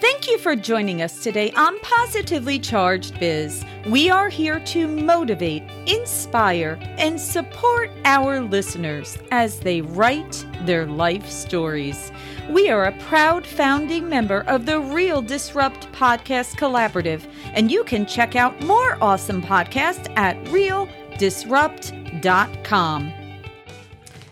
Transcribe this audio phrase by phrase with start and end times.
[0.00, 3.64] Thank you for joining us today on Positively Charged Biz.
[3.88, 11.28] We are here to motivate, inspire, and support our listeners as they write their life
[11.28, 12.12] stories.
[12.48, 18.06] We are a proud founding member of the Real Disrupt Podcast Collaborative, and you can
[18.06, 23.12] check out more awesome podcasts at realdisrupt.com.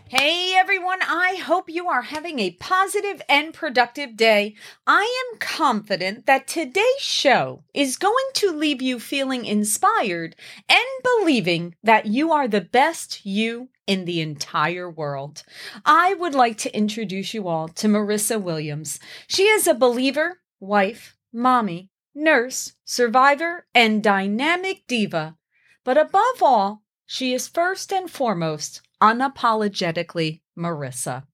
[0.08, 4.54] Hey everyone, I hope you are having a positive and productive day.
[4.86, 10.36] I am confident that today's show is going to leave you feeling inspired
[10.68, 15.42] and believing that you are the best you in the entire world.
[15.84, 19.00] I would like to introduce you all to Marisa Williams.
[19.26, 25.36] She is a believer, wife, mommy, nurse, survivor, and dynamic diva.
[25.82, 31.24] But above all, she is first and foremost unapologetically Marisa.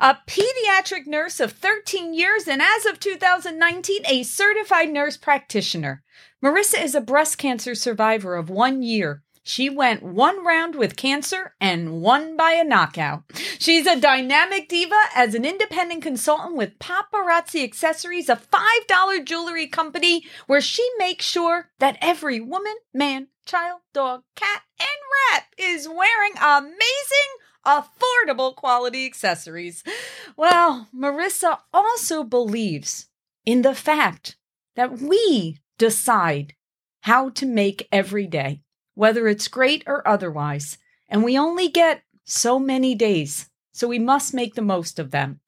[0.00, 6.02] A pediatric nurse of 13 years and as of 2019, a certified nurse practitioner.
[6.42, 9.22] Marisa is a breast cancer survivor of one year.
[9.50, 13.24] She went one round with cancer and won by a knockout.
[13.58, 20.24] She's a dynamic diva as an independent consultant with Paparazzi Accessories, a $5 jewelry company
[20.46, 24.88] where she makes sure that every woman, man, child, dog, cat, and
[25.32, 26.78] rat is wearing amazing,
[27.66, 29.82] affordable quality accessories.
[30.36, 33.08] Well, Marisa also believes
[33.44, 34.36] in the fact
[34.76, 36.54] that we decide
[37.00, 38.62] how to make every day,
[39.00, 40.76] whether it's great or otherwise,
[41.08, 45.40] and we only get so many days, so we must make the most of them.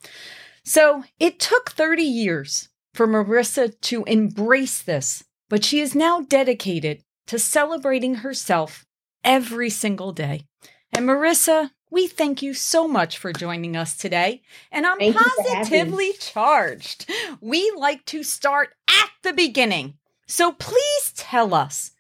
[0.65, 7.05] So it took 30 years for Marisa to embrace this, but she is now dedicated
[7.27, 8.87] to celebrating herself
[9.23, 10.47] every single day.
[10.91, 14.41] And Marisa, we thank you so much for joining us today.
[14.71, 17.05] And I'm thank positively charged.
[17.43, 19.99] We like to start at the beginning.
[20.27, 21.91] So please tell us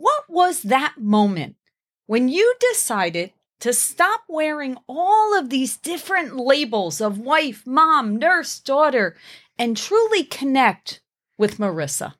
[0.00, 1.56] what was that moment
[2.06, 8.58] when you decided to stop wearing all of these different labels of wife, mom, nurse,
[8.58, 9.14] daughter,
[9.58, 11.02] and truly connect
[11.36, 12.14] with Marisa?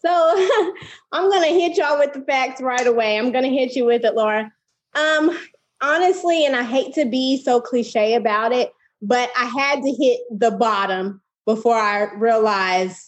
[0.00, 0.10] So
[1.12, 3.16] I'm going to hit y'all with the facts right away.
[3.16, 4.52] I'm going to hit you with it, Laura.
[4.94, 5.38] Um,
[5.80, 10.20] honestly, and I hate to be so cliche about it, but I had to hit
[10.30, 13.07] the bottom before I realized,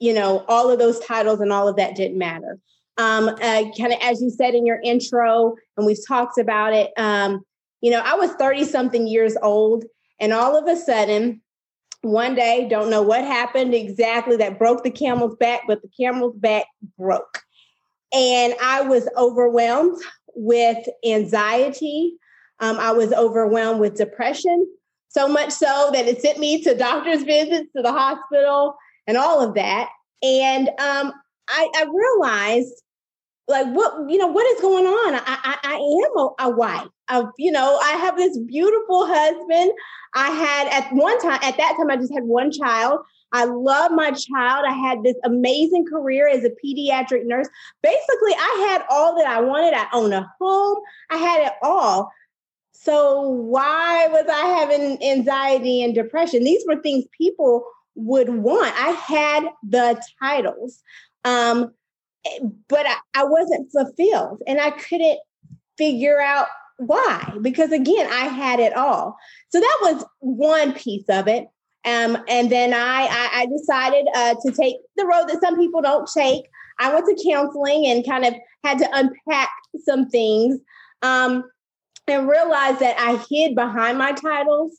[0.00, 2.58] you know, all of those titles and all of that didn't matter.
[2.96, 6.90] Um, uh, kind of as you said in your intro, and we've talked about it.
[6.96, 7.44] Um,
[7.80, 9.84] you know, I was 30 something years old,
[10.18, 11.40] and all of a sudden,
[12.02, 16.36] one day, don't know what happened exactly that broke the camel's back, but the camel's
[16.36, 16.66] back
[16.98, 17.42] broke.
[18.12, 19.98] And I was overwhelmed
[20.34, 22.16] with anxiety.
[22.58, 24.66] Um, I was overwhelmed with depression,
[25.08, 28.76] so much so that it sent me to doctor's visits, to the hospital,
[29.10, 29.90] and all of that.
[30.22, 31.12] And um,
[31.48, 32.80] I, I, realized,
[33.48, 35.14] like, what you know, what is going on?
[35.16, 36.88] I, I, I am a, a wife.
[37.08, 39.72] Of, you know, I have this beautiful husband.
[40.14, 43.00] I had at one time, at that time, I just had one child.
[43.32, 44.64] I love my child.
[44.68, 47.48] I had this amazing career as a pediatric nurse.
[47.82, 49.74] Basically, I had all that I wanted.
[49.74, 50.78] I own a home.
[51.10, 52.12] I had it all.
[52.72, 56.44] So why was I having anxiety and depression?
[56.44, 57.64] These were things people
[58.00, 58.74] would want.
[58.76, 60.82] I had the titles,
[61.24, 61.72] um,
[62.68, 65.18] but I, I wasn't fulfilled, and I couldn't
[65.78, 66.46] figure out
[66.76, 69.14] why because again i had it all
[69.50, 71.46] so that was one piece of it
[71.84, 75.80] um, and then I, I, I decided uh, to take the road that some people
[75.80, 76.44] don't take.
[76.78, 78.34] I went to counseling and kind of
[78.64, 79.50] had to unpack
[79.84, 80.60] some things
[81.02, 81.44] um,
[82.06, 84.78] and realized that I hid behind my titles.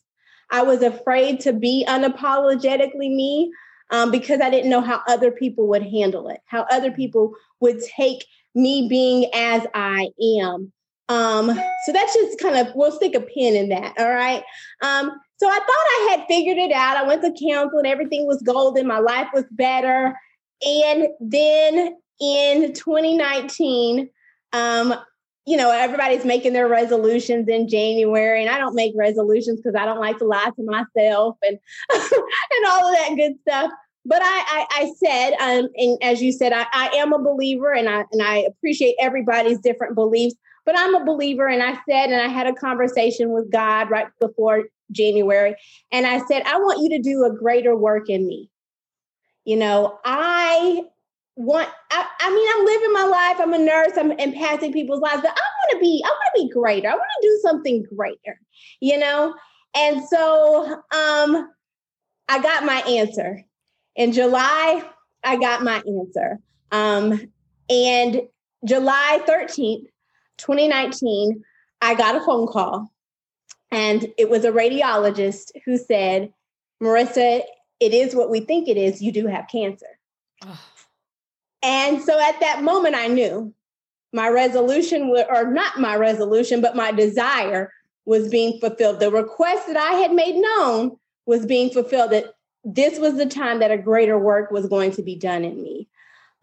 [0.52, 3.52] I was afraid to be unapologetically me
[3.90, 7.82] um, because I didn't know how other people would handle it, how other people would
[7.82, 8.26] take
[8.56, 10.10] me being as I
[10.40, 10.72] am.
[11.10, 11.48] Um,
[11.86, 13.94] so that's just kind of, we'll stick a pin in that.
[14.00, 14.44] All right.
[14.82, 16.98] Um, so I thought I had figured it out.
[16.98, 18.88] I went to counsel and everything was golden.
[18.88, 20.18] My life was better.
[20.62, 24.10] And then in 2019,
[24.54, 24.94] um,
[25.46, 29.86] you know, everybody's making their resolutions in January, and I don't make resolutions because I
[29.86, 31.58] don't like to lie to myself and
[31.92, 33.72] and all of that good stuff.
[34.06, 37.74] But I, I, I said, um, and as you said, I, I am a believer,
[37.74, 40.36] and I and I appreciate everybody's different beliefs.
[40.64, 44.08] But I'm a believer, and I said, and I had a conversation with God right
[44.20, 45.56] before January,
[45.92, 48.50] and I said, I want you to do a greater work in me.
[49.44, 50.84] You know, I
[51.36, 55.22] want, I, I mean, I'm living my life, I'm a nurse, I'm impacting people's lives,
[55.22, 56.90] but I want to be, I want to be greater.
[56.90, 58.40] I want to do something greater,
[58.80, 59.34] you know?
[59.76, 61.50] And so, um,
[62.28, 63.44] I got my answer.
[63.96, 64.84] In July,
[65.24, 66.40] I got my answer.
[66.72, 67.20] Um,
[67.70, 68.22] and
[68.66, 69.86] July 13th,
[70.38, 71.44] 2019,
[71.82, 72.92] I got a phone call,
[73.72, 76.32] and it was a radiologist who said,
[76.82, 77.42] Marisa,
[77.80, 79.02] it is what we think it is.
[79.02, 79.88] You do have cancer.
[81.64, 83.54] And so at that moment, I knew
[84.14, 87.72] my resolution, or not my resolution, but my desire
[88.06, 89.00] was being fulfilled.
[89.00, 93.60] The request that I had made known was being fulfilled, that this was the time
[93.60, 95.88] that a greater work was going to be done in me.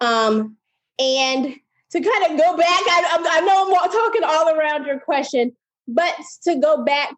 [0.01, 0.57] Um,
[0.99, 1.55] and
[1.91, 5.55] to kind of go back, I, I know I'm talking all around your question,
[5.87, 7.15] but to go back,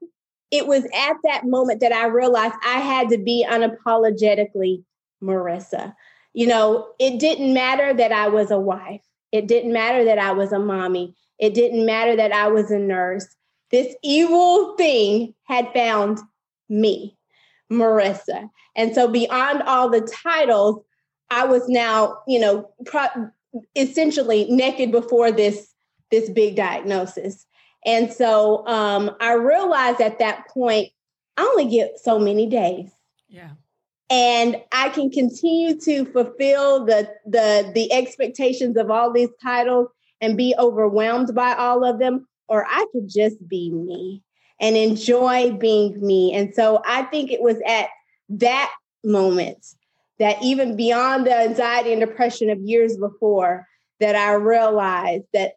[0.50, 4.84] it was at that moment that I realized I had to be unapologetically
[5.22, 5.94] Marisa.
[6.32, 9.02] You know, it didn't matter that I was a wife.
[9.32, 11.14] It didn't matter that I was a mommy.
[11.38, 13.26] It didn't matter that I was a nurse.
[13.70, 16.18] This evil thing had found
[16.68, 17.16] me,
[17.70, 18.50] Marisa.
[18.76, 20.84] And so, beyond all the titles,
[21.30, 23.30] I was now, you know, pro-
[23.76, 25.72] essentially naked before this
[26.10, 27.46] this big diagnosis.
[27.86, 30.88] And so um, I realized at that point,
[31.36, 32.90] I only get so many days.
[33.28, 33.50] Yeah
[34.10, 39.88] and I can continue to fulfill the the the expectations of all these titles
[40.20, 44.22] and be overwhelmed by all of them or I could just be me
[44.60, 46.34] and enjoy being me.
[46.34, 47.86] And so I think it was at
[48.30, 48.72] that
[49.04, 49.64] moment
[50.18, 53.66] that even beyond the anxiety and depression of years before
[54.00, 55.52] that I realized that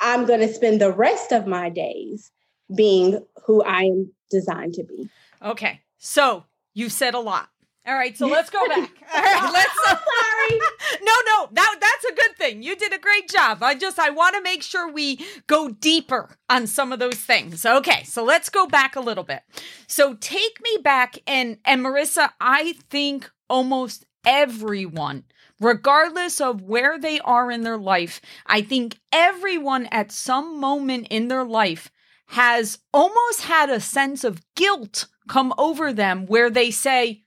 [0.00, 2.30] I'm going to spend the rest of my days
[2.74, 5.08] being who I am designed to be.
[5.42, 5.80] Okay.
[5.98, 6.44] So
[6.74, 7.48] you said a lot.
[7.86, 8.90] All right, so let's go back.
[9.14, 9.78] All right, let's.
[9.86, 10.60] Uh, sorry.
[11.02, 12.62] no, no, that that's a good thing.
[12.62, 13.62] You did a great job.
[13.62, 17.64] I just I want to make sure we go deeper on some of those things.
[17.64, 19.42] Okay, so let's go back a little bit.
[19.86, 25.24] So take me back, and and Marisa, I think almost everyone
[25.60, 31.28] regardless of where they are in their life, I think everyone at some moment in
[31.28, 31.90] their life
[32.26, 37.24] has almost had a sense of guilt come over them where they say,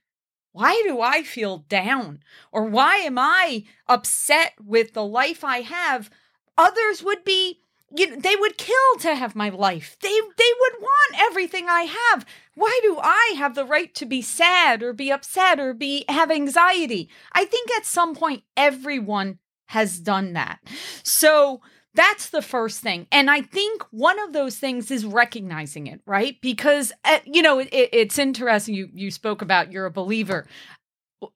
[0.52, 2.22] why do I feel down?
[2.52, 6.10] Or why am I upset with the life I have?
[6.58, 7.60] Others would be,
[7.96, 9.96] you know, they would kill to have my life.
[10.00, 12.26] They they would want everything I have.
[12.54, 16.30] Why do I have the right to be sad or be upset or be have
[16.30, 17.08] anxiety?
[17.32, 20.58] I think at some point everyone has done that.
[21.04, 21.60] So
[21.94, 23.06] that's the first thing.
[23.10, 26.36] And I think one of those things is recognizing it, right?
[26.40, 30.46] Because uh, you know, it, it's interesting you you spoke about you're a believer.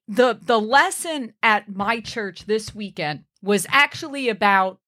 [0.07, 4.79] The the lesson at my church this weekend was actually about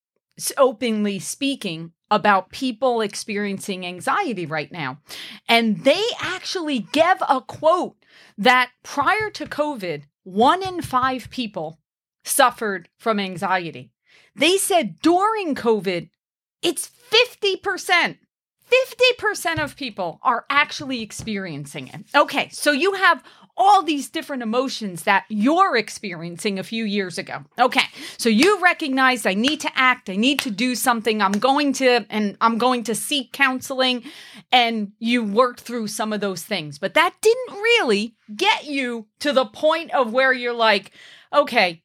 [0.57, 4.99] openly speaking about people experiencing anxiety right now.
[5.49, 7.97] And they actually gave a quote
[8.37, 11.79] that prior to COVID, 1 in 5 people
[12.23, 13.91] suffered from anxiety.
[14.37, 16.09] They said during COVID,
[16.61, 18.17] it's 50%.
[19.19, 22.05] 50% of people are actually experiencing it.
[22.13, 23.23] Okay, so you have
[23.55, 27.43] all these different emotions that you're experiencing a few years ago.
[27.57, 27.85] Okay,
[28.17, 32.05] so you recognize I need to act, I need to do something, I'm going to,
[32.09, 34.03] and I'm going to seek counseling,
[34.51, 36.77] and you worked through some of those things.
[36.77, 40.91] But that didn't really get you to the point of where you're like,
[41.33, 41.83] okay,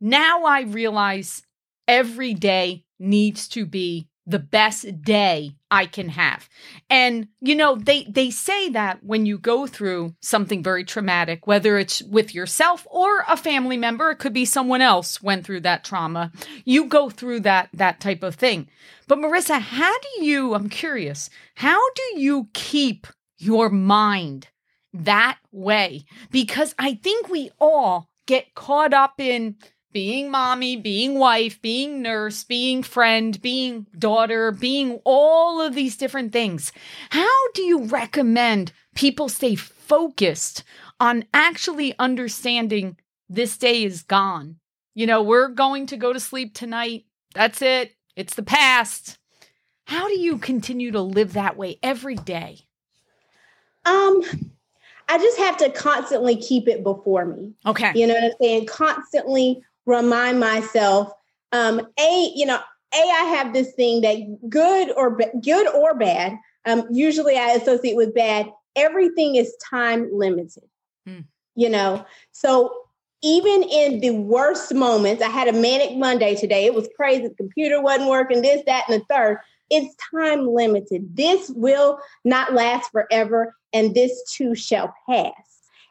[0.00, 1.42] now I realize
[1.88, 6.48] every day needs to be the best day I can have.
[6.88, 11.76] And you know, they they say that when you go through something very traumatic, whether
[11.78, 15.84] it's with yourself or a family member, it could be someone else went through that
[15.84, 16.32] trauma.
[16.64, 18.68] You go through that that type of thing.
[19.06, 24.48] But Marisa, how do you I'm curious, how do you keep your mind
[24.94, 26.06] that way?
[26.30, 29.56] Because I think we all get caught up in
[29.94, 36.32] being mommy, being wife, being nurse, being friend, being daughter, being all of these different
[36.32, 36.72] things.
[37.10, 40.64] How do you recommend people stay focused
[40.98, 42.98] on actually understanding
[43.30, 44.56] this day is gone?
[44.94, 47.04] You know, we're going to go to sleep tonight.
[47.32, 47.92] That's it.
[48.16, 49.18] It's the past.
[49.86, 52.58] How do you continue to live that way every day?
[53.84, 54.22] Um,
[55.08, 57.52] I just have to constantly keep it before me.
[57.64, 57.92] Okay.
[57.94, 58.66] You know what I'm saying?
[58.66, 61.12] Constantly remind myself
[61.52, 62.58] um a you know
[62.94, 64.16] a i have this thing that
[64.48, 66.36] good or good or bad
[66.66, 70.64] um usually i associate with bad everything is time limited.
[71.06, 71.20] Hmm.
[71.54, 72.04] you know?
[72.32, 72.74] So
[73.22, 77.34] even in the worst moments i had a manic monday today it was crazy the
[77.34, 79.38] computer wasn't working this that and the third.
[79.70, 81.16] It's time limited.
[81.16, 85.32] This will not last forever and this too shall pass.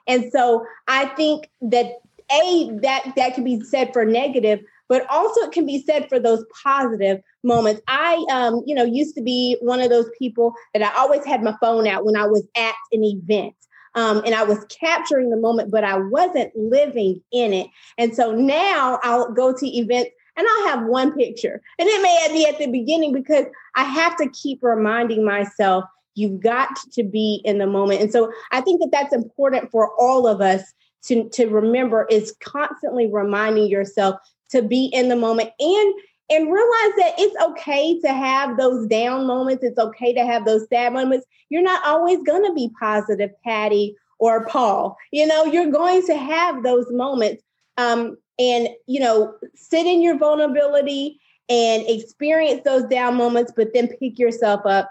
[0.07, 1.99] And so I think that
[2.31, 6.19] a that that can be said for negative, but also it can be said for
[6.19, 7.81] those positive moments.
[7.87, 11.43] I, um, you know, used to be one of those people that I always had
[11.43, 13.55] my phone out when I was at an event.
[13.95, 17.67] Um, and I was capturing the moment, but I wasn't living in it.
[17.99, 21.61] And so now I'll go to events and I'll have one picture.
[21.77, 26.41] And it may be at the beginning because I have to keep reminding myself you've
[26.41, 28.01] got to be in the moment.
[28.01, 30.73] And so I think that that's important for all of us
[31.05, 34.19] to, to remember is constantly reminding yourself
[34.51, 35.93] to be in the moment and
[36.29, 39.63] and realize that it's okay to have those down moments.
[39.63, 41.27] It's okay to have those sad moments.
[41.49, 44.97] You're not always going to be positive, Patty or Paul.
[45.11, 47.43] You know, you're going to have those moments.
[47.77, 51.19] Um, and, you know, sit in your vulnerability
[51.49, 54.89] and experience those down moments, but then pick yourself up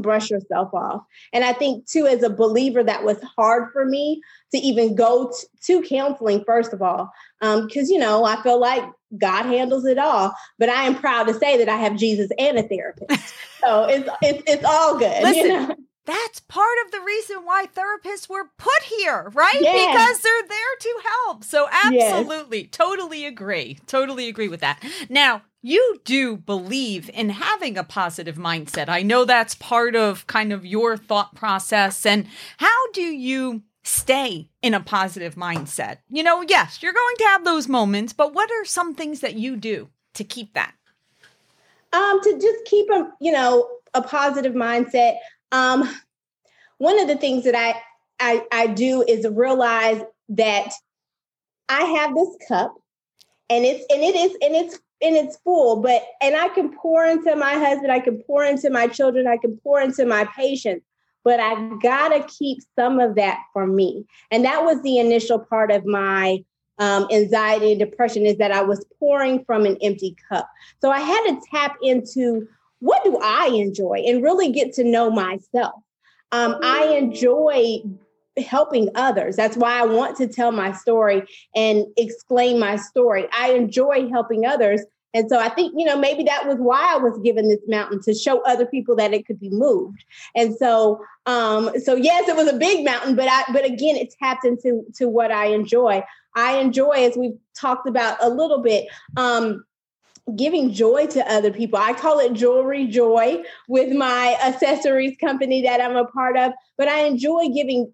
[0.00, 1.02] brush yourself off.
[1.32, 5.30] And I think, too, as a believer, that was hard for me to even go
[5.30, 8.84] t- to counseling, first of all, because, um, you know, I feel like
[9.18, 10.34] God handles it all.
[10.58, 13.34] But I am proud to say that I have Jesus and a therapist.
[13.64, 15.22] so it's, it's, it's all good.
[15.22, 15.76] Listen, you know?
[16.10, 19.60] That's part of the reason why therapists were put here, right?
[19.60, 19.92] Yes.
[19.92, 21.44] Because they're there to help.
[21.44, 22.68] So, absolutely, yes.
[22.72, 23.78] totally agree.
[23.86, 24.82] Totally agree with that.
[25.08, 28.88] Now, you do believe in having a positive mindset.
[28.88, 32.04] I know that's part of kind of your thought process.
[32.04, 32.26] And
[32.56, 35.98] how do you stay in a positive mindset?
[36.08, 39.34] You know, yes, you're going to have those moments, but what are some things that
[39.34, 40.74] you do to keep that?
[41.92, 45.16] Um, to just keep a, you know, a positive mindset.
[45.52, 45.88] Um,
[46.78, 47.80] one of the things that I,
[48.20, 50.72] I I do is realize that
[51.68, 52.74] I have this cup
[53.48, 57.04] and it's and it is and it's and it's full, but and I can pour
[57.04, 60.84] into my husband, I can pour into my children, I can pour into my patients,
[61.24, 64.04] but I gotta keep some of that for me.
[64.30, 66.44] And that was the initial part of my
[66.78, 70.48] um, anxiety and depression is that I was pouring from an empty cup.
[70.80, 72.48] So I had to tap into
[72.80, 75.74] what do I enjoy and really get to know myself.
[76.32, 77.82] Um, I enjoy
[78.36, 79.36] helping others.
[79.36, 81.22] That's why I want to tell my story
[81.54, 83.26] and explain my story.
[83.32, 84.82] I enjoy helping others.
[85.12, 88.00] And so I think, you know, maybe that was why I was given this mountain
[88.02, 90.04] to show other people that it could be moved.
[90.36, 94.14] And so um so yes, it was a big mountain, but I but again it
[94.22, 96.04] tapped into to what I enjoy.
[96.36, 99.64] I enjoy as we've talked about a little bit um
[100.36, 101.78] giving joy to other people.
[101.78, 106.88] I call it jewelry joy with my accessories company that I'm a part of, but
[106.88, 107.92] I enjoy giving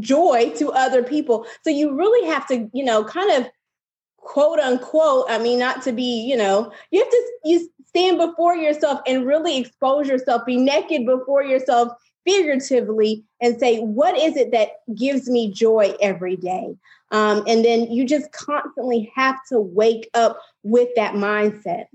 [0.00, 1.46] joy to other people.
[1.62, 3.50] So you really have to, you know, kind of
[4.16, 8.54] quote unquote, I mean, not to be, you know, you have to you stand before
[8.54, 11.92] yourself and really expose yourself, be naked before yourself
[12.26, 16.76] figuratively and say, what is it that gives me joy every day?
[17.10, 21.86] Um, and then you just constantly have to wake up with that mindset.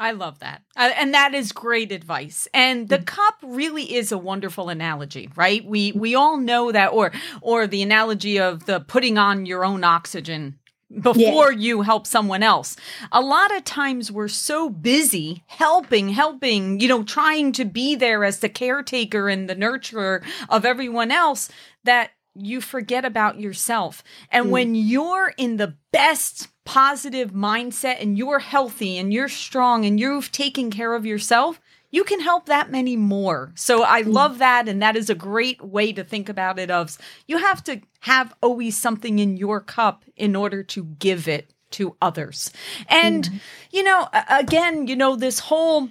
[0.00, 0.62] I love that.
[0.76, 2.48] Uh, and that is great advice.
[2.54, 3.04] And the mm.
[3.04, 5.62] cup really is a wonderful analogy, right?
[5.62, 9.84] We we all know that or or the analogy of the putting on your own
[9.84, 10.58] oxygen
[10.98, 12.76] before you help someone else.
[13.12, 18.24] A lot of times we're so busy helping, helping, you know, trying to be there
[18.24, 21.48] as the caretaker and the nurturer of everyone else
[21.84, 24.02] that you forget about yourself.
[24.30, 24.50] And mm.
[24.50, 30.30] when you're in the best positive mindset and you're healthy and you're strong and you've
[30.32, 33.52] taken care of yourself, you can help that many more.
[33.56, 34.12] So I mm.
[34.12, 37.62] love that and that is a great way to think about it of you have
[37.64, 42.50] to have always something in your cup in order to give it to others.
[42.88, 43.40] And mm.
[43.70, 45.88] you know, again, you know this whole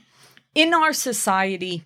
[0.55, 1.83] in our society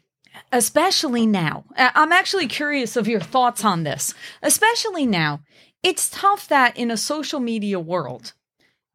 [0.51, 1.63] especially now.
[1.77, 4.13] I'm actually curious of your thoughts on this.
[4.41, 5.41] Especially now,
[5.81, 8.33] it's tough that in a social media world,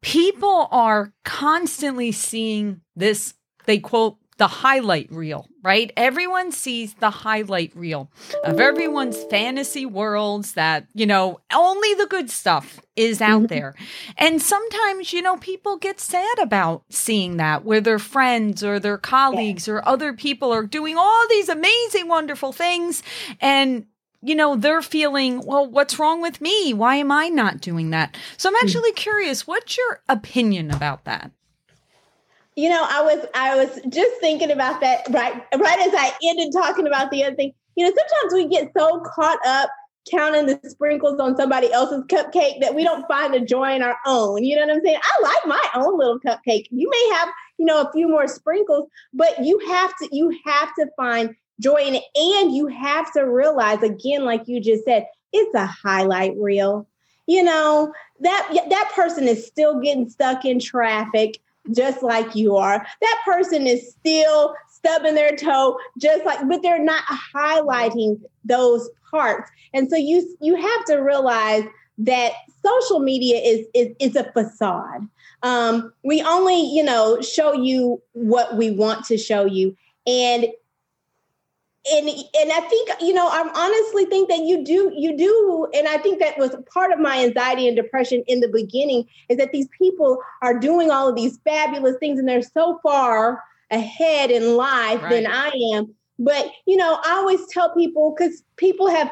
[0.01, 3.33] people are constantly seeing this,
[3.65, 5.91] they quote, the highlight reel, right?
[5.97, 8.09] Everyone sees the highlight reel
[8.45, 13.47] of everyone's fantasy worlds that, you know, only the good stuff is out mm-hmm.
[13.47, 13.75] there.
[14.17, 18.97] And sometimes, you know, people get sad about seeing that where their friends or their
[18.97, 23.03] colleagues or other people are doing all these amazing, wonderful things.
[23.41, 23.85] And
[24.21, 26.73] you know, they're feeling, well, what's wrong with me?
[26.73, 28.17] Why am I not doing that?
[28.35, 28.65] So I'm hmm.
[28.65, 31.31] actually curious, what's your opinion about that?
[32.59, 36.51] You know, I was I was just thinking about that right right as I ended
[36.51, 37.53] talking about the other thing.
[37.77, 39.69] You know, sometimes we get so caught up
[40.11, 43.95] counting the sprinkles on somebody else's cupcake that we don't find the joy in our
[44.05, 44.43] own.
[44.43, 44.99] You know what I'm saying?
[45.01, 46.65] I like my own little cupcake.
[46.69, 50.69] You may have, you know, a few more sprinkles, but you have to you have
[50.79, 55.07] to find joy in it and you have to realize again like you just said,
[55.31, 56.89] it's a highlight reel.
[57.25, 61.39] You know, that that person is still getting stuck in traffic
[61.73, 62.85] just like you are.
[63.01, 69.49] That person is still stubbing their toe just like but they're not highlighting those parts.
[69.73, 71.63] And so you you have to realize
[71.99, 72.31] that
[72.65, 75.07] social media is is, is a facade.
[75.41, 79.75] Um, we only, you know, show you what we want to show you.
[80.05, 80.47] And
[81.91, 85.87] and and I think you know I honestly think that you do you do and
[85.87, 89.51] I think that was part of my anxiety and depression in the beginning is that
[89.51, 94.55] these people are doing all of these fabulous things and they're so far ahead in
[94.55, 95.09] life right.
[95.09, 99.11] than I am but you know I always tell people cuz people have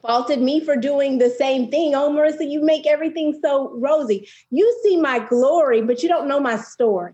[0.00, 1.94] faulted me for doing the same thing.
[1.94, 4.28] Oh, Marisa, you make everything so rosy.
[4.50, 7.12] You see my glory, but you don't know my story.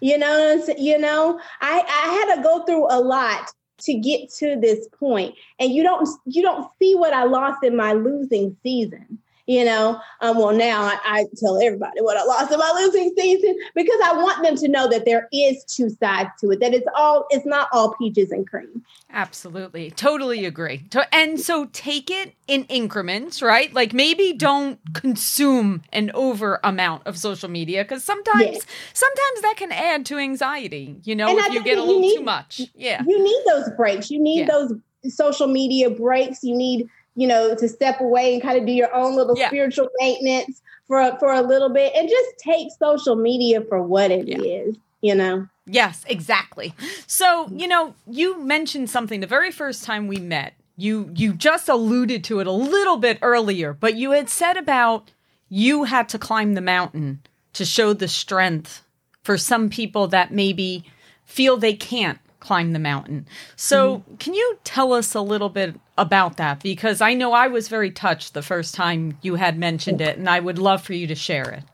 [0.00, 4.56] You know, you know, I, I had to go through a lot to get to
[4.56, 9.18] this point, and you don't you don't see what I lost in my losing season
[9.46, 10.00] you know?
[10.20, 14.00] Um, well now I, I, tell everybody what i lost in my losing season because
[14.04, 17.26] i want them to know that there is two sides to it that it's all
[17.30, 18.84] it's not all peaches and cream.
[19.12, 19.90] Absolutely.
[19.90, 20.84] Totally agree.
[21.12, 23.72] And so take it in increments right?
[23.72, 28.66] Like maybe don't consume an over amount of social media because sometimes yes.
[28.92, 32.00] sometimes that can add to anxiety you know and if I you get a little
[32.00, 32.62] need, too much.
[32.74, 33.02] Yeah.
[33.06, 34.10] you need those breaks.
[34.10, 34.46] You need yeah.
[34.46, 34.72] those
[35.08, 36.42] social media breaks.
[36.42, 36.88] You need
[37.20, 39.48] you know, to step away and kind of do your own little yeah.
[39.48, 44.26] spiritual maintenance for for a little bit and just take social media for what it
[44.26, 44.38] yeah.
[44.38, 45.46] is, you know.
[45.66, 46.74] Yes, exactly.
[47.06, 50.54] So, you know, you mentioned something the very first time we met.
[50.78, 55.10] You you just alluded to it a little bit earlier, but you had said about
[55.50, 57.20] you had to climb the mountain
[57.52, 58.82] to show the strength
[59.22, 60.84] for some people that maybe
[61.26, 63.26] feel they can't climb the mountain.
[63.56, 64.16] So, mm-hmm.
[64.16, 66.62] can you tell us a little bit about that?
[66.62, 70.28] Because I know I was very touched the first time you had mentioned it, and
[70.28, 71.64] I would love for you to share it.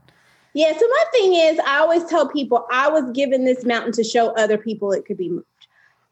[0.53, 4.05] Yeah, so my thing is, I always tell people I was given this mountain to
[4.05, 5.47] show other people it could be moved.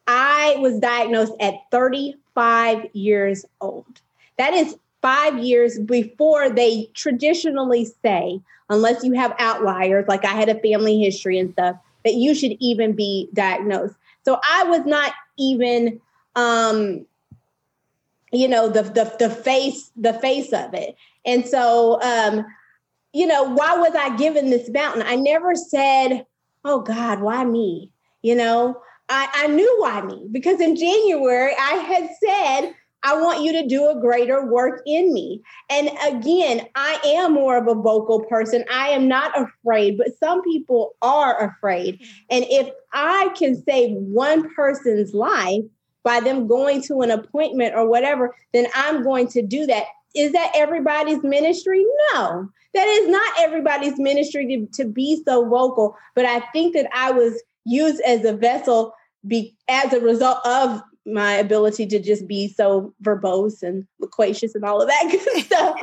[0.07, 4.03] I was diagnosed at 35 years old.
[4.37, 10.49] That is five years before they traditionally say, unless you have outliers, like I had
[10.49, 13.95] a family history and stuff, that you should even be diagnosed.
[14.25, 16.01] So I was not even
[16.37, 17.07] um
[18.33, 20.97] you know the the the face the face of it.
[21.25, 22.45] And so um
[23.15, 25.05] you know, why was I given this mountain?
[25.07, 26.27] I never said,
[26.65, 31.75] "Oh God, why me?" You know, I, I knew why me because in January I
[31.75, 35.43] had said I want you to do a greater work in me.
[35.69, 38.65] And again, I am more of a vocal person.
[38.73, 42.01] I am not afraid, but some people are afraid.
[42.31, 45.63] And if I can save one person's life
[46.03, 49.85] by them going to an appointment or whatever, then I'm going to do that.
[50.15, 51.85] Is that everybody's ministry?
[52.13, 55.97] No, that is not everybody's ministry to, to be so vocal.
[56.15, 58.95] But I think that I was used as a vessel
[59.27, 64.65] be, as a result of my ability to just be so verbose and loquacious and
[64.65, 65.79] all of that good stuff.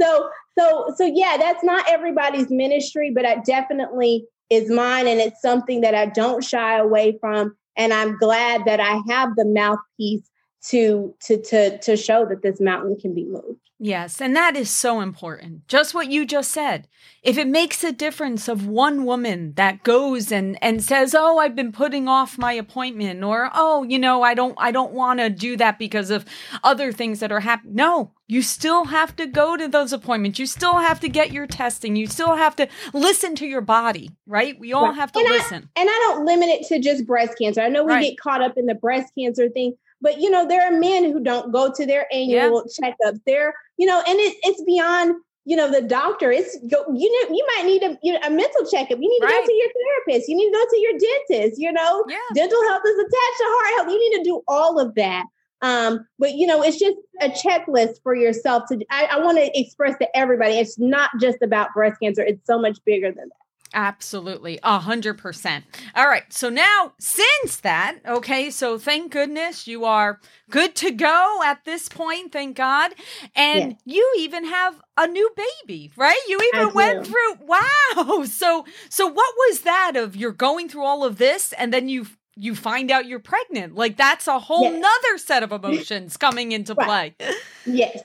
[0.00, 5.40] So, so, so yeah, that's not everybody's ministry, but I definitely is mine, and it's
[5.40, 7.56] something that I don't shy away from.
[7.76, 10.28] And I'm glad that I have the mouthpiece
[10.68, 13.60] to to to to show that this mountain can be moved.
[13.80, 15.66] Yes, and that is so important.
[15.66, 16.88] Just what you just said.
[17.22, 21.56] If it makes a difference of one woman that goes and and says, "Oh, I've
[21.56, 25.28] been putting off my appointment," or "Oh, you know, I don't I don't want to
[25.28, 26.24] do that because of
[26.62, 30.38] other things that are happening." No, you still have to go to those appointments.
[30.38, 31.94] You still have to get your testing.
[31.96, 34.58] You still have to listen to your body, right?
[34.58, 34.94] We all right.
[34.94, 35.68] have to and listen.
[35.76, 37.60] I, and I don't limit it to just breast cancer.
[37.60, 38.02] I know we right.
[38.02, 39.74] get caught up in the breast cancer thing,
[40.04, 42.90] but you know, there are men who don't go to their annual yeah.
[42.90, 43.20] checkups.
[43.26, 47.34] There, you know, and it, it's beyond you know the doctor it's go you know
[47.34, 49.40] you might need a, you know, a mental checkup you need to right.
[49.40, 52.16] go to your therapist you need to go to your dentist you know yeah.
[52.34, 55.26] dental health is attached to heart health you need to do all of that
[55.60, 59.50] um, but you know it's just a checklist for yourself to i, I want to
[59.58, 63.43] express to everybody it's not just about breast cancer it's so much bigger than that
[63.74, 64.60] Absolutely.
[64.62, 65.64] A hundred percent.
[65.96, 66.32] All right.
[66.32, 71.88] So now, since that, okay, so thank goodness you are good to go at this
[71.88, 72.32] point.
[72.32, 72.92] Thank God.
[73.34, 73.80] And yes.
[73.84, 76.20] you even have a new baby, right?
[76.28, 78.24] You even went through, wow.
[78.24, 82.06] So, so what was that of you're going through all of this and then you
[82.36, 83.74] you find out you're pregnant.
[83.74, 84.80] Like that's a whole yes.
[84.80, 87.16] nother set of emotions coming into right.
[87.18, 87.34] play.
[87.66, 88.02] Yes.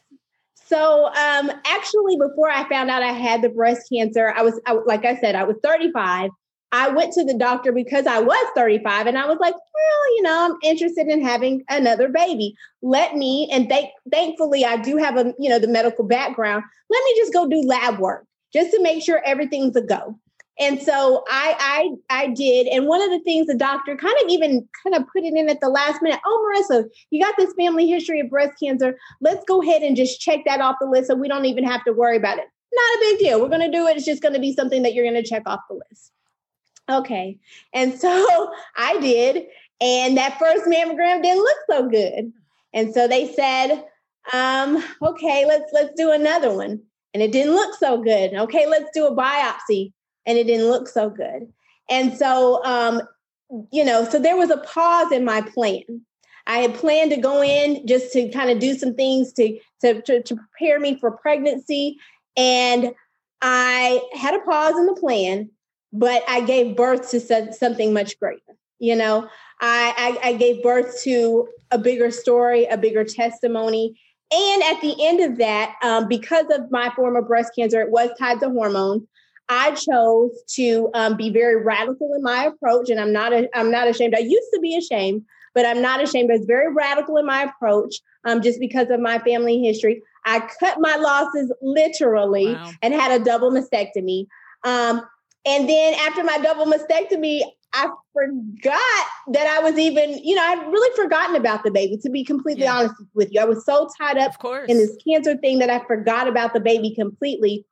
[0.70, 4.74] So, um, actually, before I found out I had the breast cancer, I was, I,
[4.74, 6.30] like I said, I was 35
[6.72, 10.22] I went to the doctor because I was 35 and I was like, well, you
[10.22, 12.56] know, I'm interested in having another baby.
[12.82, 16.64] Let me, and thank, thankfully I do have a, you know, the medical background.
[16.90, 20.20] Let me just go do lab work just to make sure everything's a go.
[20.60, 22.68] And so I I I did.
[22.68, 25.50] And one of the things the doctor kind of even kind of put it in
[25.50, 26.20] at the last minute.
[26.26, 28.98] Oh, Marisa, you got this family history of breast cancer.
[29.22, 31.84] Let's go ahead and just check that off the list so we don't even have
[31.86, 32.46] to worry about it.
[32.74, 33.42] Not a big deal.
[33.42, 33.96] We're going to do it.
[33.96, 36.12] It's just going to be something that you're going to check off the list.
[36.90, 37.40] Okay.
[37.74, 39.46] And so I did.
[39.82, 42.34] And that first mammogram didn't look so good.
[42.74, 43.86] And so they said,
[44.34, 46.82] um, okay, let's let's do another one.
[47.14, 48.34] And it didn't look so good.
[48.34, 49.94] Okay, let's do a biopsy
[50.30, 51.52] and it didn't look so good.
[51.90, 53.02] And so, um,
[53.72, 56.06] you know, so there was a pause in my plan.
[56.46, 60.02] I had planned to go in just to kind of do some things to, to,
[60.04, 61.98] to, to prepare me for pregnancy.
[62.38, 62.94] And
[63.42, 65.50] I had a pause in the plan,
[65.92, 67.20] but I gave birth to
[67.52, 68.42] something much greater.
[68.78, 69.28] You know,
[69.60, 74.00] I, I, I gave birth to a bigger story, a bigger testimony.
[74.32, 77.90] And at the end of that, um, because of my form of breast cancer, it
[77.90, 79.08] was tied to hormones.
[79.50, 83.72] I chose to um, be very radical in my approach, and I'm not a, I'm
[83.72, 84.14] not ashamed.
[84.16, 85.24] I used to be ashamed,
[85.56, 86.32] but I'm not ashamed.
[86.32, 90.04] I was very radical in my approach, um, just because of my family history.
[90.26, 92.72] I cut my losses literally wow.
[92.84, 94.28] and had a double mastectomy.
[94.64, 95.02] Um,
[95.46, 97.42] and then after my double mastectomy,
[97.74, 102.10] I forgot that I was even, you know, I'd really forgotten about the baby, to
[102.10, 102.76] be completely yeah.
[102.76, 103.42] honest with you.
[103.42, 104.34] I was so tied up
[104.68, 107.66] in this cancer thing that I forgot about the baby completely.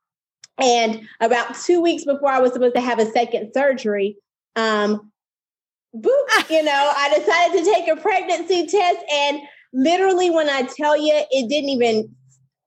[0.58, 4.16] And about two weeks before I was supposed to have a second surgery,
[4.56, 5.12] um,
[5.94, 8.98] boop, you know, I decided to take a pregnancy test.
[9.12, 9.40] And
[9.72, 12.14] literally, when I tell you, it didn't even,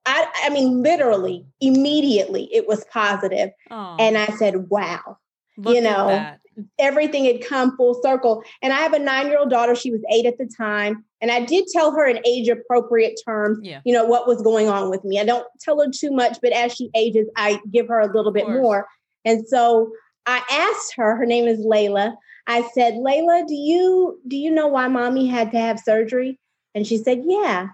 [0.05, 3.51] I, I mean, literally, immediately, it was positive.
[3.69, 3.97] Oh.
[3.99, 5.17] And I said, wow,
[5.57, 6.35] Look you know,
[6.79, 8.43] everything had come full circle.
[8.61, 9.75] And I have a nine year old daughter.
[9.75, 11.05] She was eight at the time.
[11.21, 13.81] And I did tell her in age appropriate terms, yeah.
[13.85, 15.19] you know, what was going on with me.
[15.19, 18.31] I don't tell her too much, but as she ages, I give her a little
[18.31, 18.87] bit more.
[19.23, 19.91] And so
[20.25, 22.15] I asked her, her name is Layla.
[22.47, 26.39] I said, Layla, do you do you know why mommy had to have surgery?
[26.73, 27.67] And she said, Yeah.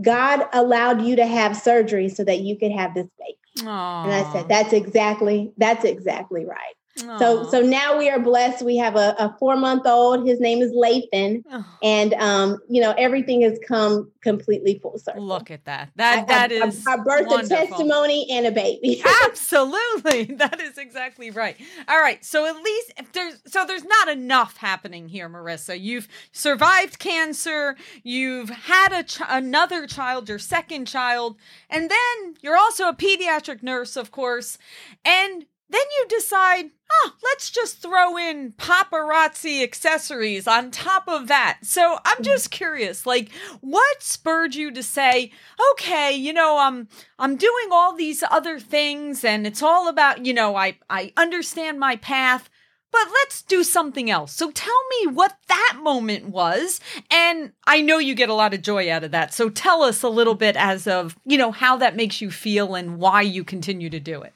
[0.00, 3.68] God allowed you to have surgery so that you could have this baby.
[3.68, 4.04] Aww.
[4.04, 6.74] And I said, That's exactly, that's exactly right.
[7.18, 8.64] So so now we are blessed.
[8.64, 10.26] We have a, a four month old.
[10.26, 11.64] His name is Lathan, oh.
[11.82, 15.24] and um, you know everything has come completely full circle.
[15.24, 15.90] Look at that.
[15.96, 17.56] That that I, is a birth, wonderful.
[17.56, 19.02] a testimony, and a baby.
[19.24, 21.56] Absolutely, that is exactly right.
[21.88, 25.80] All right, so at least if there's so there's not enough happening here, Marisa.
[25.80, 27.76] You've survived cancer.
[28.02, 31.36] You've had a ch- another child, your second child,
[31.68, 34.58] and then you're also a pediatric nurse, of course,
[35.04, 41.60] and then you decide, oh, let's just throw in paparazzi accessories on top of that.
[41.62, 43.30] So I'm just curious, like,
[43.60, 45.30] what spurred you to say,
[45.72, 50.34] okay, you know, I'm I'm doing all these other things, and it's all about, you
[50.34, 52.50] know, I I understand my path.
[52.92, 54.32] But let's do something else.
[54.34, 56.80] So tell me what that moment was.
[57.08, 59.32] And I know you get a lot of joy out of that.
[59.32, 62.74] So tell us a little bit as of, you know, how that makes you feel
[62.74, 64.34] and why you continue to do it.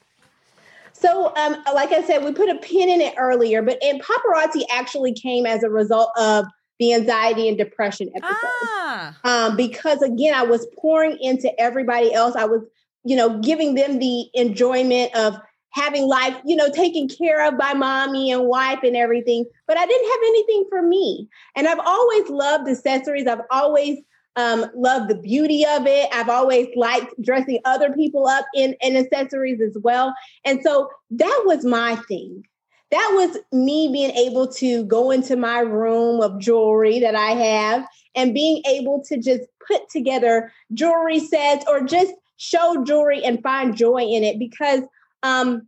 [0.94, 4.62] So, um, like I said, we put a pin in it earlier, but and paparazzi
[4.72, 6.46] actually came as a result of
[6.78, 8.36] the anxiety and depression episode.
[8.42, 9.18] Ah.
[9.24, 12.36] Um, because again, I was pouring into everybody else.
[12.36, 12.62] I was,
[13.04, 15.36] you know, giving them the enjoyment of
[15.70, 19.44] having life, you know, taken care of by mommy and wife and everything.
[19.66, 21.28] But I didn't have anything for me.
[21.56, 23.26] And I've always loved accessories.
[23.26, 23.98] I've always
[24.36, 26.08] um, love the beauty of it.
[26.12, 30.14] I've always liked dressing other people up in, in accessories as well.
[30.44, 32.44] And so that was my thing.
[32.90, 37.86] That was me being able to go into my room of jewelry that I have
[38.14, 43.76] and being able to just put together jewelry sets or just show jewelry and find
[43.76, 44.82] joy in it because
[45.22, 45.66] um,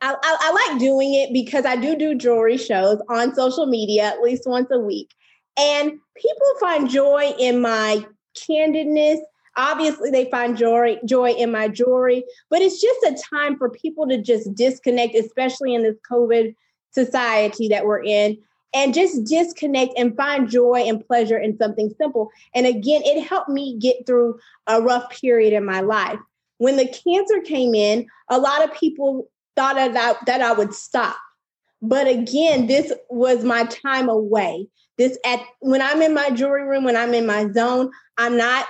[0.00, 4.04] I, I, I, like doing it because I do do jewelry shows on social media
[4.04, 5.14] at least once a week.
[5.58, 9.18] And people find joy in my candidness.
[9.56, 14.06] Obviously, they find joy, joy in my jewelry, but it's just a time for people
[14.08, 16.54] to just disconnect, especially in this COVID
[16.92, 18.38] society that we're in,
[18.72, 22.30] and just disconnect and find joy and pleasure in something simple.
[22.54, 26.20] And again, it helped me get through a rough period in my life.
[26.58, 30.72] When the cancer came in, a lot of people thought that I, that I would
[30.72, 31.16] stop.
[31.82, 34.68] But again, this was my time away.
[34.98, 38.66] This at when I'm in my jewelry room, when I'm in my zone, I'm not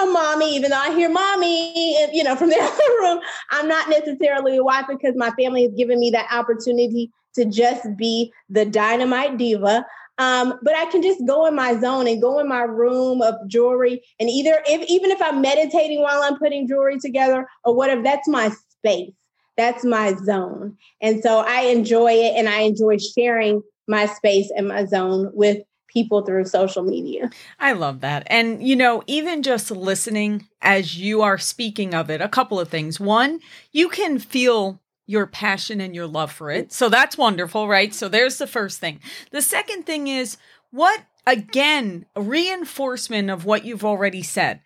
[0.00, 3.20] a mommy, even though I hear mommy, you know, from the other room.
[3.50, 7.96] I'm not necessarily a wife because my family has given me that opportunity to just
[7.96, 9.86] be the dynamite diva.
[10.18, 13.34] Um, but I can just go in my zone and go in my room of
[13.48, 14.02] jewelry.
[14.18, 18.28] And either if even if I'm meditating while I'm putting jewelry together or whatever, that's
[18.28, 19.12] my space.
[19.56, 20.76] That's my zone.
[21.00, 25.58] And so I enjoy it and I enjoy sharing my space and my zone with
[25.88, 27.30] people through social media.
[27.58, 28.24] I love that.
[28.26, 32.68] And, you know, even just listening as you are speaking of it, a couple of
[32.68, 33.00] things.
[33.00, 33.40] One,
[33.72, 36.72] you can feel your passion and your love for it.
[36.72, 37.94] So that's wonderful, right?
[37.94, 39.00] So there's the first thing.
[39.30, 40.36] The second thing is
[40.70, 44.60] what, again, reinforcement of what you've already said.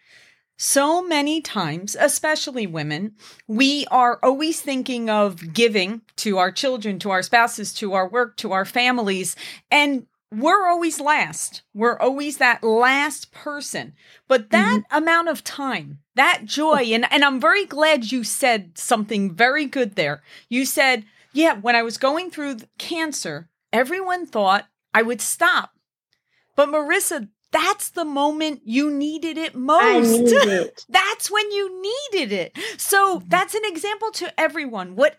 [0.62, 3.14] So many times, especially women,
[3.49, 8.37] we are always thinking of giving to our children, to our spouses, to our work,
[8.37, 9.37] to our families.
[9.70, 11.62] And we're always last.
[11.73, 13.94] We're always that last person.
[14.29, 14.99] But that mm-hmm.
[14.99, 19.96] amount of time, that joy, and, and I'm very glad you said something very good
[19.96, 20.23] there.
[20.51, 25.70] You said, yeah, when I was going through cancer, everyone thought I would stop.
[26.55, 30.21] But Marisa, that's the moment you needed it most.
[30.21, 30.85] Need it.
[30.89, 32.59] that's when you needed it.
[32.77, 33.29] So mm-hmm.
[33.29, 34.95] that's an example to everyone.
[34.95, 35.17] Whatever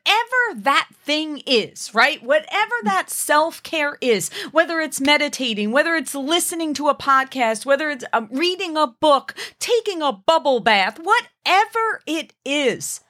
[0.55, 2.23] that thing is, right?
[2.23, 7.89] Whatever that self care is, whether it's meditating, whether it's listening to a podcast, whether
[7.89, 13.01] it's um, reading a book, taking a bubble bath, whatever it is.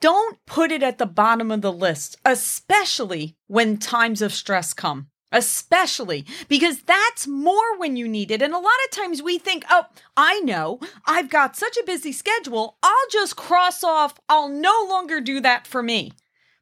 [0.00, 5.08] Don't put it at the bottom of the list, especially when times of stress come
[5.32, 8.42] especially because that's more when you need it.
[8.42, 9.84] And a lot of times we think, oh,
[10.16, 15.20] I know, I've got such a busy schedule, I'll just cross off, I'll no longer
[15.20, 16.12] do that for me.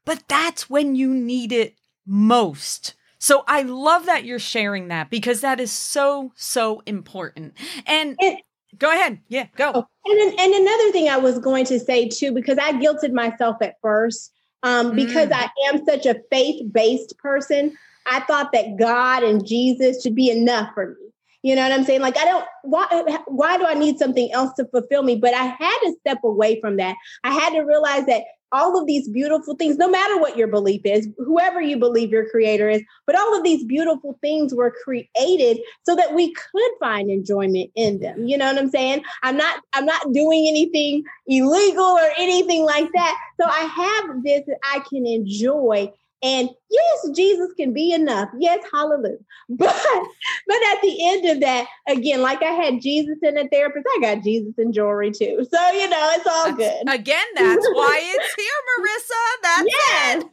[0.05, 1.75] But that's when you need it
[2.07, 2.95] most.
[3.19, 7.55] So I love that you're sharing that because that is so, so important.
[7.85, 8.39] And, and
[8.79, 9.19] go ahead.
[9.29, 9.73] Yeah, go.
[9.75, 13.57] Oh, and, and another thing I was going to say too, because I guilted myself
[13.61, 15.35] at first um, because mm.
[15.35, 17.77] I am such a faith based person.
[18.11, 21.09] I thought that God and Jesus should be enough for me.
[21.43, 22.01] You know what I'm saying?
[22.01, 22.87] Like I don't why
[23.27, 25.17] why do I need something else to fulfill me?
[25.17, 26.97] But I had to step away from that.
[27.23, 30.81] I had to realize that all of these beautiful things, no matter what your belief
[30.85, 35.59] is, whoever you believe your creator is, but all of these beautiful things were created
[35.85, 38.27] so that we could find enjoyment in them.
[38.27, 39.03] You know what I'm saying?
[39.23, 43.19] I'm not I'm not doing anything illegal or anything like that.
[43.41, 45.93] So I have this that I can enjoy
[46.23, 48.29] and yes, Jesus can be enough.
[48.39, 49.19] Yes, hallelujah.
[49.51, 49.75] But
[50.47, 54.01] but at the end of that, again, like I had Jesus and a therapist, I
[54.01, 55.47] got Jesus and jewelry too.
[55.51, 56.93] So you know, it's all that's, good.
[56.93, 59.43] Again, that's why it's here, Marisa.
[59.43, 60.25] That's yes.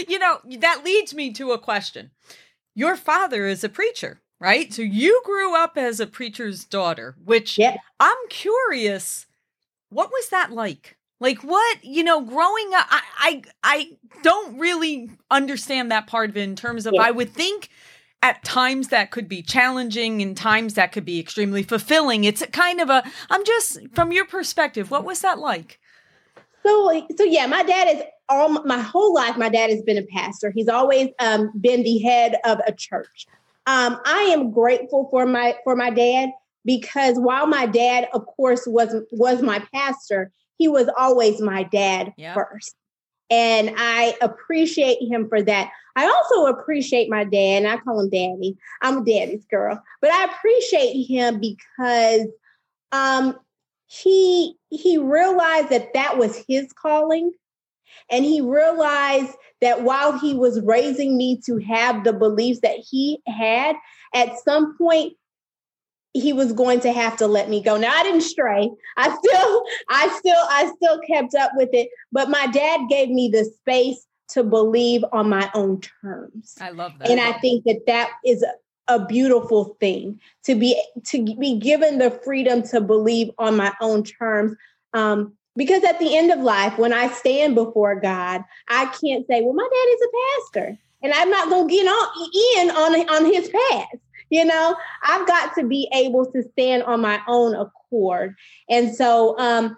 [0.00, 0.08] it.
[0.08, 2.10] you know, that leads me to a question.
[2.74, 4.72] Your father is a preacher, right?
[4.72, 7.78] So you grew up as a preacher's daughter, which yep.
[8.00, 9.26] I'm curious,
[9.90, 10.95] what was that like?
[11.18, 13.90] Like what, you know, growing up I I, I
[14.22, 17.02] don't really understand that part of it in terms of yeah.
[17.02, 17.68] I would think
[18.22, 22.24] at times that could be challenging and times that could be extremely fulfilling.
[22.24, 25.78] It's kind of a I'm just from your perspective, what was that like?
[26.64, 30.06] So so yeah, my dad is all my whole life my dad has been a
[30.06, 30.50] pastor.
[30.50, 33.26] He's always um, been the head of a church.
[33.66, 36.30] Um, I am grateful for my for my dad
[36.64, 42.12] because while my dad of course was was my pastor, he was always my dad
[42.16, 42.34] yep.
[42.34, 42.74] first.
[43.30, 45.70] And I appreciate him for that.
[45.96, 48.56] I also appreciate my dad, and I call him daddy.
[48.82, 52.28] I'm a daddy's girl, but I appreciate him because
[52.92, 53.36] um,
[53.86, 57.32] he he realized that that was his calling,
[58.10, 63.20] and he realized that while he was raising me to have the beliefs that he
[63.26, 63.74] had,
[64.14, 65.14] at some point
[66.20, 67.76] he was going to have to let me go.
[67.76, 68.70] Now I didn't stray.
[68.96, 71.88] I still, I still, I still kept up with it.
[72.12, 76.56] But my dad gave me the space to believe on my own terms.
[76.60, 77.10] I love that.
[77.10, 81.98] And I think that that is a, a beautiful thing to be to be given
[81.98, 84.56] the freedom to believe on my own terms.
[84.94, 89.42] Um, because at the end of life, when I stand before God, I can't say,
[89.42, 93.24] "Well, my dad is a pastor," and I'm not going to get on in on
[93.24, 93.96] on his past
[94.30, 98.34] you know, I've got to be able to stand on my own accord.
[98.68, 99.76] And so um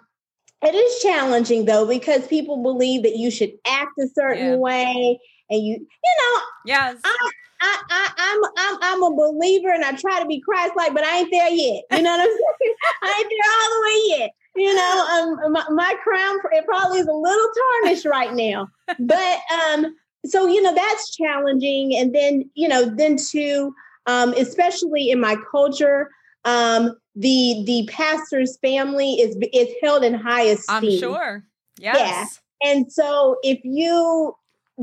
[0.61, 4.55] it is challenging though because people believe that you should act a certain yeah.
[4.55, 7.31] way and you you know yes I,
[7.61, 11.03] I, I, I'm I'm I'm a believer and I try to be Christ like, but
[11.03, 11.83] I ain't there yet.
[11.91, 12.75] You know what I'm saying?
[13.03, 14.31] I ain't there all the way yet.
[14.55, 17.49] You know, um, my, my crown it probably is a little
[17.83, 18.67] tarnished right now,
[18.99, 21.95] but um, so you know that's challenging.
[21.95, 23.73] And then you know, then to
[24.05, 26.09] um, especially in my culture.
[26.45, 30.75] Um, the the pastor's family is is held in high esteem.
[30.75, 31.43] I'm sure.
[31.79, 31.97] Yes.
[32.61, 32.71] Yeah.
[32.71, 34.35] And so if you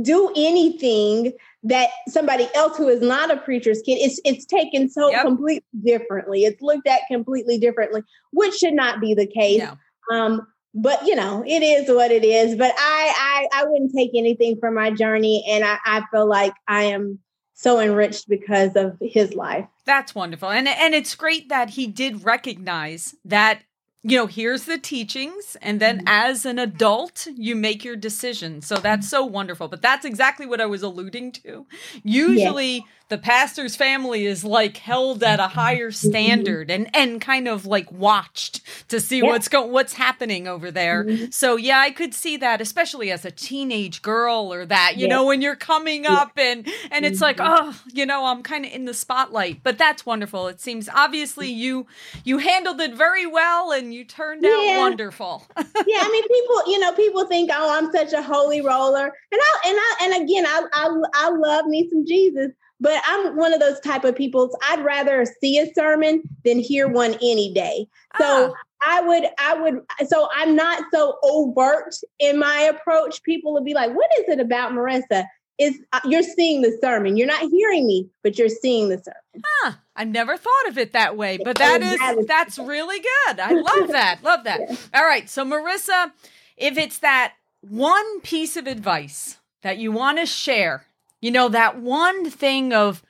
[0.02, 5.10] do anything that somebody else who is not a preacher's kid it's it's taken so
[5.10, 5.22] yep.
[5.22, 8.02] completely differently it's looked at completely differently
[8.32, 10.16] which should not be the case no.
[10.16, 14.10] um but you know it is what it is but I, I i wouldn't take
[14.14, 17.18] anything from my journey and i i feel like i am
[17.56, 22.24] so enriched because of his life that's wonderful and and it's great that he did
[22.24, 23.62] recognize that
[24.08, 26.06] you know, here's the teachings, and then mm-hmm.
[26.06, 28.62] as an adult, you make your decision.
[28.62, 29.66] So that's so wonderful.
[29.66, 31.66] But that's exactly what I was alluding to.
[32.04, 37.64] Usually, the pastor's family is like held at a higher standard and and kind of
[37.64, 39.26] like watched to see yeah.
[39.26, 41.04] what's going what's happening over there.
[41.04, 41.30] Mm-hmm.
[41.30, 45.14] So yeah, I could see that especially as a teenage girl or that, you yeah.
[45.14, 46.14] know, when you're coming yeah.
[46.14, 47.70] up and and it's like, mm-hmm.
[47.70, 49.62] oh, you know, I'm kind of in the spotlight.
[49.62, 50.48] But that's wonderful.
[50.48, 51.86] It seems obviously you
[52.24, 55.46] you handled it very well and you turned out wonderful.
[55.56, 59.40] yeah, I mean people, you know, people think, "Oh, I'm such a holy roller." And
[59.40, 62.50] I and I and again, I I I love me some Jesus.
[62.80, 64.56] But I'm one of those type of people.
[64.68, 67.86] I'd rather see a sermon than hear one any day.
[68.18, 68.60] So ah.
[68.82, 73.22] I would, I would, so I'm not so overt in my approach.
[73.22, 75.24] People will be like, what is it about Marisa?
[75.58, 77.16] Is uh, you're seeing the sermon.
[77.16, 79.42] You're not hearing me, but you're seeing the sermon.
[79.42, 79.72] Huh.
[79.96, 83.40] I never thought of it that way, but that is that's really good.
[83.40, 84.22] I love that.
[84.22, 84.60] Love that.
[84.68, 84.76] Yeah.
[84.94, 85.28] All right.
[85.30, 86.12] So Marisa,
[86.58, 90.84] if it's that one piece of advice that you want to share
[91.20, 93.02] you know, that one thing of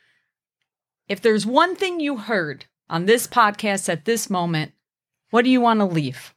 [1.09, 4.73] if there's one thing you heard on this podcast at this moment,
[5.31, 6.35] what do you want to leave?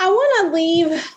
[0.00, 1.14] I want to leave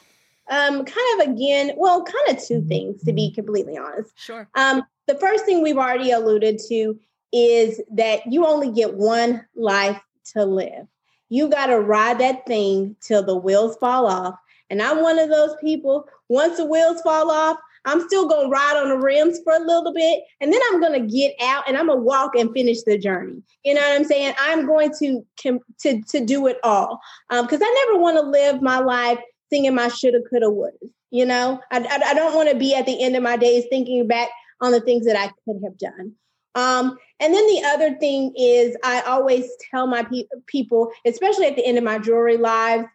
[0.49, 4.11] um, kind of again, well, kind of two things to be completely honest.
[4.15, 4.47] Sure.
[4.55, 6.99] Um, the first thing we've already alluded to
[7.33, 10.01] is that you only get one life
[10.33, 10.87] to live.
[11.29, 14.35] You got to ride that thing till the wheels fall off.
[14.69, 17.57] And I'm one of those people, once the wheels fall off,
[17.87, 20.79] I'm still going to ride on the rims for a little bit and then I'm
[20.79, 23.41] going to get out and I'm going to walk and finish the journey.
[23.63, 24.33] You know what I'm saying?
[24.39, 26.99] I'm going to to to do it all.
[27.29, 29.19] Um cuz I never want to live my life
[29.49, 30.77] thinking my shoulda coulda woulda.
[31.09, 31.59] You know?
[31.71, 34.29] I I, I don't want to be at the end of my days thinking back
[34.61, 36.15] on the things that I could have done.
[36.55, 41.55] Um, and then the other thing is, I always tell my pe- people, especially at
[41.55, 42.85] the end of my jewelry lives,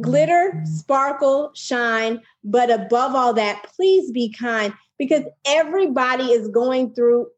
[0.00, 0.64] glitter, mm-hmm.
[0.64, 7.28] sparkle, shine, but above all that, please be kind because everybody is going through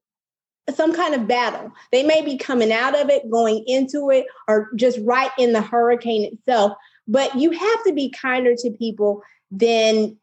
[0.74, 1.72] some kind of battle.
[1.92, 5.62] They may be coming out of it, going into it, or just right in the
[5.62, 6.72] hurricane itself.
[7.06, 10.18] But you have to be kinder to people than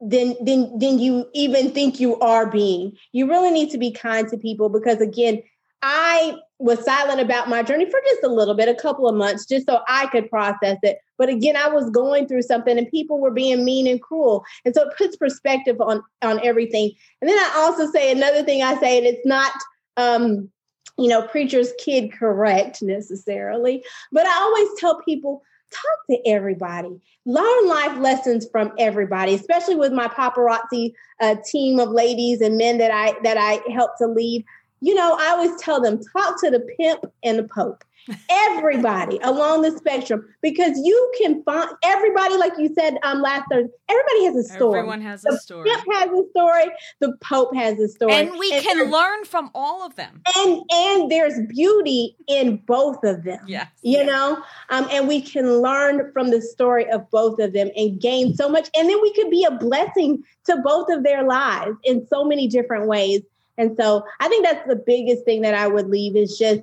[0.00, 2.96] than than than you even think you are being.
[3.12, 5.42] You really need to be kind to people because again,
[5.82, 9.44] I was silent about my journey for just a little bit, a couple of months,
[9.44, 10.98] just so I could process it.
[11.18, 14.44] But again, I was going through something and people were being mean and cruel.
[14.64, 16.92] And so it puts perspective on, on everything.
[17.20, 19.52] And then I also say another thing I say, and it's not
[19.96, 20.50] um,
[20.98, 27.66] you know, preacher's kid correct necessarily, but I always tell people talk to everybody learn
[27.66, 32.90] life lessons from everybody especially with my paparazzi uh, team of ladies and men that
[32.90, 34.44] i that i help to lead
[34.82, 37.84] you know, I always tell them talk to the pimp and the pope.
[38.28, 43.70] everybody along the spectrum because you can find everybody like you said um last Thursday
[43.88, 44.80] everybody has a story.
[44.80, 45.70] Everyone has a story.
[45.70, 46.64] the pimp has a story.
[46.98, 48.12] The pope has a story.
[48.12, 50.20] And we and, can learn from all of them.
[50.36, 54.42] And and there's beauty in both of them yeah you know?
[54.70, 58.48] Um and we can learn from the story of both of them and gain so
[58.48, 58.68] much.
[58.76, 62.48] And then we could be a blessing to both of their lives in so many
[62.48, 63.22] different ways
[63.58, 66.62] and so I think that's the biggest thing that I would leave is just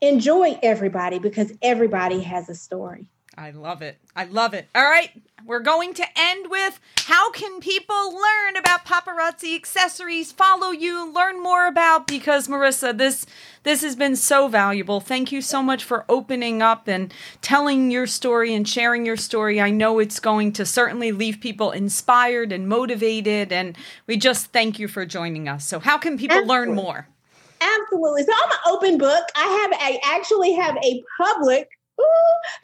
[0.00, 3.08] enjoy everybody because everybody has a story.
[3.38, 3.98] I love it.
[4.14, 4.66] I love it.
[4.74, 5.10] All right.
[5.44, 11.42] We're going to end with how can people learn about paparazzi accessories, follow you, learn
[11.42, 13.26] more about because Marisa, this
[13.62, 15.00] this has been so valuable.
[15.00, 19.60] Thank you so much for opening up and telling your story and sharing your story.
[19.60, 24.78] I know it's going to certainly leave people inspired and motivated and we just thank
[24.78, 25.66] you for joining us.
[25.66, 26.56] So how can people Absolutely.
[26.56, 27.08] learn more?
[27.60, 28.22] Absolutely.
[28.24, 29.24] So I'm an open book.
[29.36, 31.68] I have I actually have a public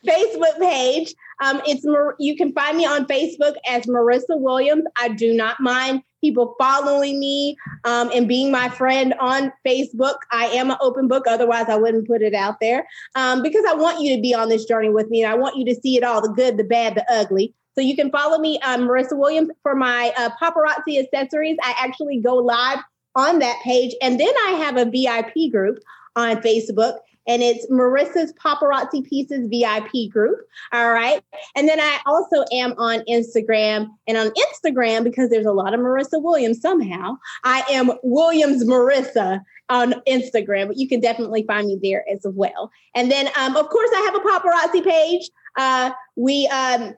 [0.07, 1.15] Facebook page.
[1.43, 1.85] Um, it's
[2.19, 4.85] you can find me on Facebook as Marisa Williams.
[4.97, 10.17] I do not mind people following me um, and being my friend on Facebook.
[10.31, 11.27] I am an open book.
[11.27, 14.49] Otherwise, I wouldn't put it out there um, because I want you to be on
[14.49, 16.95] this journey with me, and I want you to see it all—the good, the bad,
[16.95, 17.55] the ugly.
[17.75, 21.57] So you can follow me, um, Marisa Williams, for my uh, paparazzi accessories.
[21.63, 22.81] I actually go live
[23.15, 25.79] on that page, and then I have a VIP group
[26.17, 30.39] on Facebook and it's Marisa's Paparazzi Pieces VIP group.
[30.73, 31.23] All right.
[31.55, 33.89] And then I also am on Instagram.
[34.07, 39.41] And on Instagram, because there's a lot of Marisa Williams somehow, I am Williams Marisa
[39.69, 42.71] on Instagram, but you can definitely find me there as well.
[42.95, 45.31] And then, um, of course, I have a paparazzi page.
[45.57, 46.95] Uh, we um,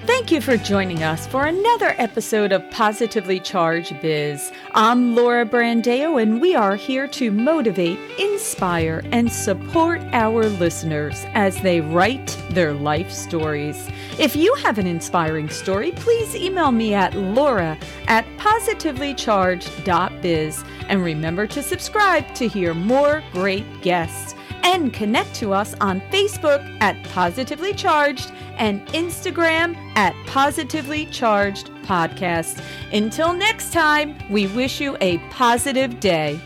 [0.05, 4.51] Thank you for joining us for another episode of Positively Charged Biz.
[4.73, 11.57] I'm Laura Brandeo, and we are here to motivate, inspire, and support our listeners as
[11.61, 13.87] they write their life stories.
[14.19, 17.77] If you have an inspiring story, please email me at laura
[18.09, 20.63] at positivelycharged.biz.
[20.89, 26.65] And remember to subscribe to hear more great guests and connect to us on Facebook
[26.81, 32.63] at Positively Charged and Instagram at Positively Charged Podcast.
[32.91, 36.39] Until next time, we wish you a positive day.